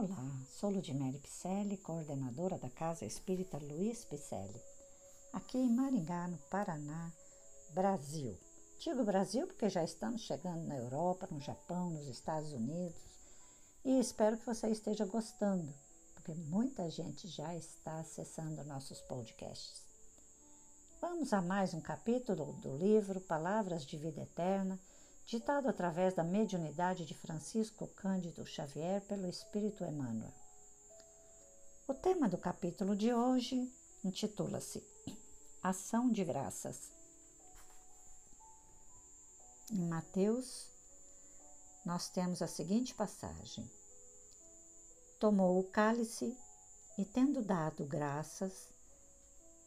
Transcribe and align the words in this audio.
Olá, 0.00 0.30
sou 0.48 0.70
Ludmere 0.70 1.18
Picelli, 1.18 1.76
coordenadora 1.76 2.56
da 2.56 2.70
Casa 2.70 3.04
Espírita 3.04 3.58
Luiz 3.58 4.04
Picelli, 4.04 4.62
aqui 5.32 5.58
em 5.58 5.74
Maringá, 5.74 6.28
no 6.28 6.38
Paraná, 6.48 7.12
Brasil. 7.74 8.38
Digo 8.78 9.02
Brasil 9.02 9.48
porque 9.48 9.68
já 9.68 9.82
estamos 9.82 10.20
chegando 10.20 10.64
na 10.68 10.76
Europa, 10.76 11.26
no 11.28 11.40
Japão, 11.40 11.90
nos 11.90 12.06
Estados 12.06 12.52
Unidos 12.52 12.96
e 13.84 13.98
espero 13.98 14.38
que 14.38 14.46
você 14.46 14.68
esteja 14.68 15.04
gostando, 15.04 15.74
porque 16.14 16.32
muita 16.32 16.88
gente 16.88 17.26
já 17.26 17.52
está 17.56 17.98
acessando 17.98 18.62
nossos 18.62 19.00
podcasts. 19.00 19.82
Vamos 21.00 21.32
a 21.32 21.42
mais 21.42 21.74
um 21.74 21.80
capítulo 21.80 22.52
do 22.62 22.76
livro 22.76 23.20
Palavras 23.20 23.84
de 23.84 23.96
Vida 23.96 24.22
Eterna 24.22 24.78
ditado 25.28 25.68
através 25.68 26.14
da 26.14 26.24
mediunidade 26.24 27.04
de 27.04 27.12
Francisco 27.12 27.86
Cândido 27.88 28.46
Xavier 28.46 29.02
pelo 29.02 29.28
Espírito 29.28 29.84
Emmanuel. 29.84 30.32
O 31.86 31.92
tema 31.92 32.30
do 32.30 32.38
capítulo 32.38 32.96
de 32.96 33.12
hoje 33.12 33.70
intitula-se 34.02 34.82
Ação 35.62 36.10
de 36.10 36.24
Graças. 36.24 36.90
Em 39.70 39.86
Mateus, 39.86 40.70
nós 41.84 42.08
temos 42.08 42.40
a 42.40 42.46
seguinte 42.46 42.94
passagem: 42.94 43.70
Tomou 45.20 45.60
o 45.60 45.64
cálice 45.64 46.34
e, 46.96 47.04
tendo 47.04 47.42
dado 47.42 47.84
graças, 47.84 48.66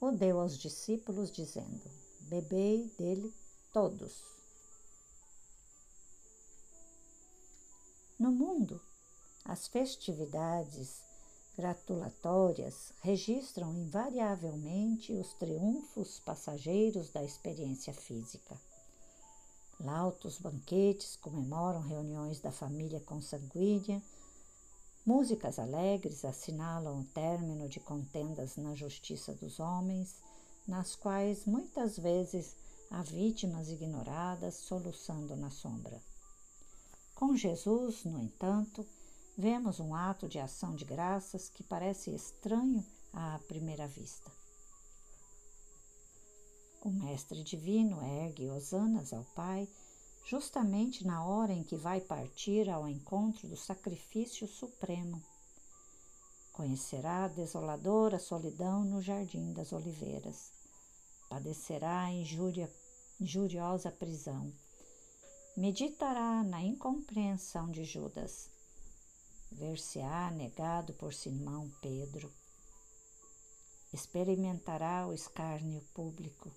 o 0.00 0.10
deu 0.10 0.40
aos 0.40 0.56
discípulos, 0.56 1.30
dizendo: 1.30 1.82
Bebei 2.20 2.88
dele 2.96 3.30
todos. 3.74 4.39
No 8.20 8.30
mundo, 8.30 8.78
as 9.46 9.66
festividades 9.66 11.00
gratulatórias 11.56 12.92
registram 13.00 13.74
invariavelmente 13.74 15.14
os 15.14 15.32
triunfos 15.32 16.20
passageiros 16.20 17.08
da 17.08 17.24
experiência 17.24 17.94
física. 17.94 18.60
Lautos 19.80 20.36
banquetes 20.36 21.16
comemoram 21.16 21.80
reuniões 21.80 22.40
da 22.40 22.52
família 22.52 23.00
consanguínea, 23.00 24.02
músicas 25.06 25.58
alegres 25.58 26.22
assinalam 26.22 27.00
o 27.00 27.04
término 27.14 27.70
de 27.70 27.80
contendas 27.80 28.58
na 28.58 28.74
justiça 28.74 29.32
dos 29.32 29.58
homens, 29.58 30.14
nas 30.68 30.94
quais 30.94 31.46
muitas 31.46 31.98
vezes 31.98 32.54
há 32.90 33.02
vítimas 33.02 33.70
ignoradas 33.70 34.56
soluçando 34.56 35.34
na 35.34 35.48
sombra. 35.48 36.09
Com 37.20 37.36
Jesus, 37.36 38.06
no 38.06 38.18
entanto, 38.18 38.82
vemos 39.36 39.78
um 39.78 39.94
ato 39.94 40.26
de 40.26 40.38
ação 40.38 40.74
de 40.74 40.86
graças 40.86 41.50
que 41.50 41.62
parece 41.62 42.10
estranho 42.14 42.82
à 43.12 43.38
primeira 43.46 43.86
vista. 43.86 44.32
O 46.80 46.88
Mestre 46.88 47.44
Divino 47.44 48.02
ergue 48.02 48.48
hosanas 48.48 49.12
ao 49.12 49.22
Pai 49.34 49.68
justamente 50.24 51.06
na 51.06 51.22
hora 51.22 51.52
em 51.52 51.62
que 51.62 51.76
vai 51.76 52.00
partir 52.00 52.70
ao 52.70 52.88
encontro 52.88 53.46
do 53.46 53.56
sacrifício 53.56 54.48
supremo. 54.48 55.22
Conhecerá 56.54 57.24
a 57.24 57.28
desoladora 57.28 58.18
solidão 58.18 58.82
no 58.82 59.02
jardim 59.02 59.52
das 59.52 59.74
oliveiras. 59.74 60.50
Padecerá 61.28 62.04
a 62.04 62.12
injuriosa 63.20 63.90
prisão 63.90 64.50
meditará 65.56 66.42
na 66.44 66.62
incompreensão 66.62 67.70
de 67.70 67.84
Judas, 67.84 68.48
ver-se-á 69.50 70.30
negado 70.30 70.94
por 70.94 71.12
Simão 71.12 71.68
Pedro, 71.82 72.32
experimentará 73.92 75.06
o 75.06 75.12
escárnio 75.12 75.80
público, 75.92 76.50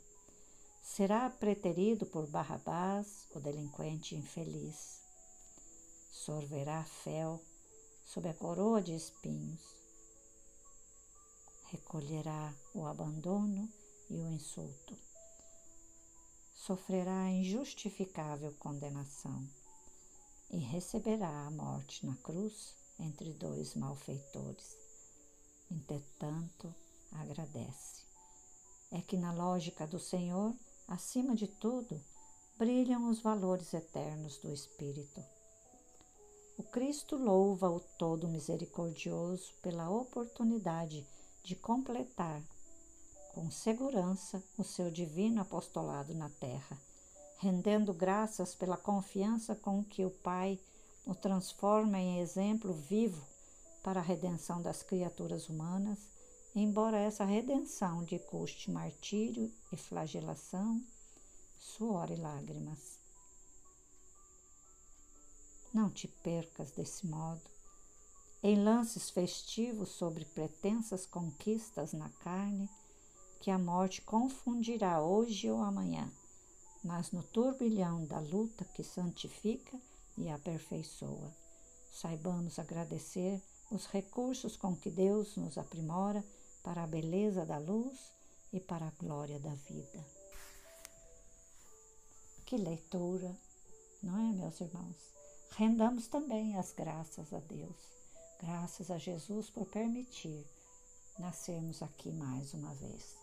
será 0.81 1.29
preterido 1.29 2.05
por 2.05 2.27
Barrabás, 2.27 3.27
o 3.33 3.39
delinquente 3.39 4.15
infeliz, 4.15 5.01
sorverá 6.11 6.83
fel 6.83 7.41
sob 8.05 8.29
a 8.29 8.33
coroa 8.33 8.81
de 8.81 8.93
espinhos, 8.93 9.75
recolherá 11.71 12.53
o 12.75 12.85
abandono 12.85 13.67
e 14.09 14.21
o 14.21 14.29
insulto 14.29 14.95
sofrerá 16.65 17.29
injustificável 17.29 18.53
condenação 18.53 19.45
e 20.49 20.57
receberá 20.57 21.45
a 21.45 21.51
morte 21.51 22.05
na 22.05 22.15
cruz 22.15 22.73
entre 22.97 23.33
dois 23.33 23.75
malfeitores. 23.75 24.77
Entretanto, 25.69 26.73
agradece. 27.11 28.03
É 28.89 29.01
que 29.01 29.17
na 29.17 29.33
lógica 29.33 29.85
do 29.85 29.99
Senhor, 29.99 30.55
acima 30.87 31.35
de 31.35 31.47
tudo, 31.47 32.01
brilham 32.57 33.09
os 33.09 33.19
valores 33.19 33.73
eternos 33.73 34.37
do 34.37 34.49
Espírito. 34.53 35.21
O 36.57 36.63
Cristo 36.63 37.17
louva 37.17 37.69
o 37.69 37.81
Todo 37.81 38.29
Misericordioso 38.29 39.53
pela 39.61 39.89
oportunidade 39.89 41.05
de 41.43 41.57
completar 41.57 42.41
com 43.33 43.49
segurança 43.49 44.41
o 44.57 44.63
seu 44.63 44.89
divino 44.91 45.41
apostolado 45.41 46.13
na 46.13 46.29
terra, 46.29 46.77
rendendo 47.39 47.93
graças 47.93 48.55
pela 48.55 48.77
confiança 48.77 49.55
com 49.55 49.83
que 49.83 50.05
o 50.05 50.11
Pai 50.11 50.59
o 51.05 51.13
transforma 51.13 51.99
em 51.99 52.19
exemplo 52.19 52.73
vivo 52.73 53.21
para 53.83 53.99
a 53.99 54.03
redenção 54.03 54.61
das 54.61 54.81
criaturas 54.81 55.49
humanas, 55.49 55.99
embora 56.55 56.97
essa 56.97 57.25
redenção 57.25 58.03
lhe 58.03 58.19
custe 58.19 58.71
martírio 58.71 59.51
e 59.71 59.75
flagelação, 59.75 60.81
suor 61.59 62.09
e 62.11 62.15
lágrimas. 62.15 62.99
Não 65.73 65.89
te 65.89 66.07
percas 66.07 66.71
desse 66.71 67.05
modo. 67.07 67.41
Em 68.41 68.63
lances 68.63 69.09
festivos 69.09 69.89
sobre 69.89 70.23
pretensas 70.23 71.05
conquistas 71.05 71.93
na 71.93 72.09
carne, 72.09 72.69
que 73.43 73.51
a 73.51 73.57
morte 73.57 74.01
confundirá 74.01 75.01
hoje 75.01 75.51
ou 75.51 75.61
amanhã, 75.61 76.09
mas 76.81 77.11
no 77.11 77.21
turbilhão 77.21 78.05
da 78.05 78.17
luta 78.17 78.63
que 78.63 78.81
santifica 78.85 79.77
e 80.17 80.29
aperfeiçoa. 80.29 81.29
Saibamos 81.91 82.57
agradecer 82.57 83.41
os 83.69 83.85
recursos 83.87 84.55
com 84.55 84.73
que 84.73 84.89
Deus 84.89 85.35
nos 85.35 85.57
aprimora 85.57 86.23
para 86.63 86.83
a 86.85 86.87
beleza 86.87 87.45
da 87.45 87.57
luz 87.57 88.13
e 88.53 88.61
para 88.61 88.87
a 88.87 88.91
glória 88.91 89.37
da 89.41 89.53
vida. 89.53 90.05
Que 92.45 92.55
leitura, 92.55 93.35
não 94.01 94.17
é, 94.29 94.31
meus 94.31 94.61
irmãos? 94.61 94.95
Rendamos 95.57 96.07
também 96.07 96.57
as 96.57 96.71
graças 96.71 97.33
a 97.33 97.39
Deus, 97.39 97.75
graças 98.39 98.89
a 98.89 98.97
Jesus 98.97 99.49
por 99.49 99.65
permitir 99.65 100.47
nascermos 101.19 101.83
aqui 101.83 102.09
mais 102.09 102.53
uma 102.53 102.73
vez 102.75 103.22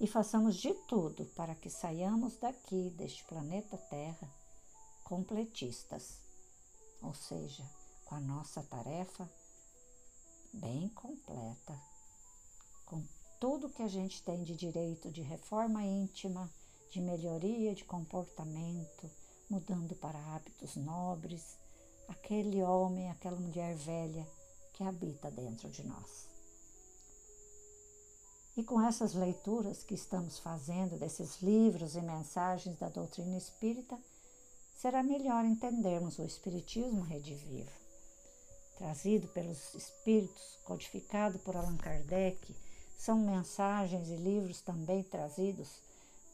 e 0.00 0.06
façamos 0.06 0.56
de 0.56 0.74
tudo 0.88 1.24
para 1.36 1.54
que 1.54 1.70
saiamos 1.70 2.36
daqui, 2.36 2.90
deste 2.90 3.24
planeta 3.24 3.76
Terra, 3.76 4.28
completistas, 5.04 6.18
ou 7.02 7.14
seja, 7.14 7.64
com 8.04 8.14
a 8.14 8.20
nossa 8.20 8.62
tarefa 8.62 9.28
bem 10.52 10.88
completa, 10.90 11.80
com 12.86 13.02
tudo 13.40 13.70
que 13.70 13.82
a 13.82 13.88
gente 13.88 14.22
tem 14.22 14.42
de 14.42 14.54
direito 14.54 15.10
de 15.10 15.22
reforma 15.22 15.82
íntima, 15.82 16.50
de 16.90 17.00
melhoria 17.00 17.74
de 17.74 17.84
comportamento, 17.84 19.10
mudando 19.48 19.94
para 19.96 20.18
hábitos 20.34 20.76
nobres, 20.76 21.58
aquele 22.08 22.62
homem, 22.62 23.10
aquela 23.10 23.40
mulher 23.40 23.74
velha 23.76 24.28
que 24.72 24.82
habita 24.82 25.30
dentro 25.30 25.70
de 25.70 25.82
nós. 25.84 26.31
E 28.56 28.62
com 28.62 28.80
essas 28.82 29.14
leituras 29.14 29.82
que 29.82 29.94
estamos 29.94 30.38
fazendo 30.38 30.98
desses 30.98 31.40
livros 31.40 31.96
e 31.96 32.02
mensagens 32.02 32.78
da 32.78 32.88
doutrina 32.88 33.36
espírita, 33.36 33.98
será 34.76 35.02
melhor 35.02 35.44
entendermos 35.44 36.18
o 36.18 36.24
Espiritismo 36.24 37.02
redivivo, 37.02 37.70
trazido 38.76 39.28
pelos 39.28 39.74
Espíritos, 39.74 40.58
codificado 40.64 41.38
por 41.38 41.56
Allan 41.56 41.76
Kardec. 41.78 42.54
São 42.98 43.18
mensagens 43.18 44.08
e 44.08 44.16
livros 44.16 44.60
também 44.60 45.02
trazidos 45.02 45.80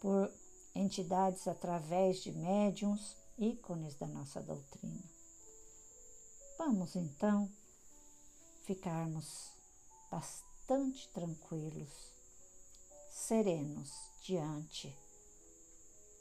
por 0.00 0.31
entidades 0.75 1.47
através 1.47 2.23
de 2.23 2.32
médiums, 2.32 3.17
ícones 3.38 3.94
da 3.94 4.06
nossa 4.06 4.41
doutrina. 4.41 5.05
Vamos 6.59 6.97
então 6.97 7.49
ficarmos 8.65 9.53
bastante 10.11 10.48
tranquilos 11.15 12.12
serenos 13.11 13.91
diante 14.23 14.94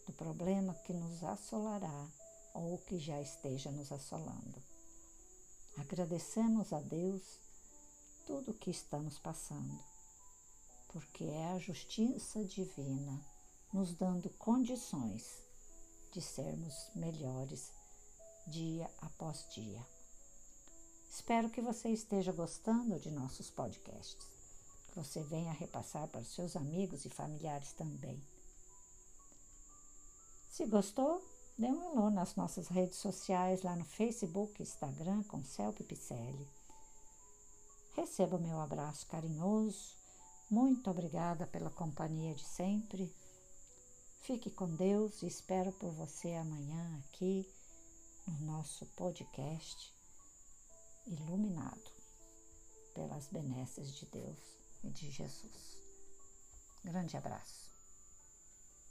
do 0.05 0.13
problema 0.13 0.73
que 0.73 0.93
nos 0.93 1.21
assolará 1.21 2.07
ou 2.53 2.77
que 2.77 2.97
já 2.97 3.19
esteja 3.19 3.69
nos 3.71 3.91
assolando. 3.91 4.63
Agradecemos 5.77 6.71
a 6.71 6.79
Deus 6.79 7.21
tudo 8.25 8.51
o 8.51 8.53
que 8.53 8.71
estamos 8.71 9.19
passando, 9.19 9.83
porque 10.93 11.25
é 11.25 11.51
a 11.51 11.59
justiça 11.59 12.41
divina 12.45 13.21
nos 13.73 13.93
dando 13.93 14.29
condições 14.39 15.43
de 16.13 16.21
sermos 16.21 16.89
melhores 16.95 17.73
dia 18.47 18.89
após 19.01 19.45
dia. 19.53 19.85
Espero 21.09 21.49
que 21.49 21.61
você 21.61 21.89
esteja 21.89 22.31
gostando 22.31 22.97
de 22.97 23.11
nossos 23.11 23.49
podcasts. 23.49 24.36
Você 24.97 25.21
venha 25.21 25.53
repassar 25.53 26.07
para 26.07 26.21
os 26.21 26.33
seus 26.33 26.55
amigos 26.55 27.05
e 27.05 27.09
familiares 27.09 27.71
também. 27.73 28.19
Se 30.49 30.65
gostou, 30.65 31.23
dê 31.55 31.67
um 31.67 31.89
alô 31.89 32.09
nas 32.09 32.35
nossas 32.35 32.67
redes 32.67 32.97
sociais, 32.97 33.61
lá 33.61 33.75
no 33.75 33.85
Facebook, 33.85 34.59
Instagram, 34.59 35.21
com 35.25 35.43
Celpe 35.43 35.83
Picelli. 35.83 36.47
Receba 37.93 38.39
meu 38.39 38.59
abraço 38.59 39.05
carinhoso. 39.05 39.95
Muito 40.49 40.89
obrigada 40.89 41.45
pela 41.45 41.69
companhia 41.69 42.33
de 42.33 42.43
sempre. 42.43 43.15
Fique 44.21 44.49
com 44.49 44.67
Deus 44.75 45.21
e 45.21 45.27
espero 45.27 45.71
por 45.73 45.91
você 45.91 46.33
amanhã 46.33 47.03
aqui 47.05 47.47
no 48.27 48.47
nosso 48.47 48.83
podcast 48.95 49.95
Iluminado 51.05 51.91
pelas 52.95 53.27
benesses 53.27 53.93
de 53.93 54.07
Deus 54.07 54.56
de 54.83 55.11
Jesus. 55.11 55.77
Grande 56.83 57.17
abraço. 57.17 57.66